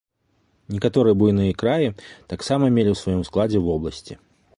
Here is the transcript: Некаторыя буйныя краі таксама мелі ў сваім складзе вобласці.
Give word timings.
Некаторыя 0.75 1.17
буйныя 1.19 1.53
краі 1.63 1.89
таксама 2.33 2.63
мелі 2.79 2.89
ў 2.93 2.97
сваім 3.03 3.21
складзе 3.29 3.63
вобласці. 3.67 4.19